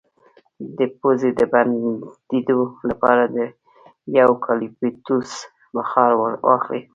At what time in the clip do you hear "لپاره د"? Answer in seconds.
2.89-3.37